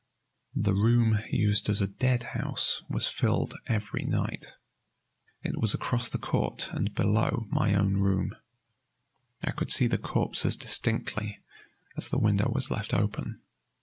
The 0.55 0.73
room 0.73 1.19
used 1.29 1.69
as 1.69 1.79
a 1.79 1.85
dead 1.85 2.23
house 2.33 2.81
was 2.89 3.07
filled 3.07 3.53
every 3.67 4.01
night. 4.01 4.47
It 5.43 5.61
was 5.61 5.75
across 5.75 6.09
the 6.09 6.17
court 6.17 6.69
and 6.71 6.91
below 6.95 7.45
my 7.51 7.75
own 7.75 7.97
room. 7.97 8.35
I 9.43 9.51
could 9.51 9.71
see 9.71 9.85
the 9.85 9.99
corpses 9.99 10.55
distinctly, 10.55 11.41
as 11.95 12.09
the 12.09 12.17
window 12.17 12.49
was 12.51 12.71
left 12.71 12.95
open. 12.95 13.41